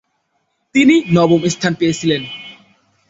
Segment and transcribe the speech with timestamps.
[0.75, 2.21] তিনি নবম স্থান পেয়েছিলেন।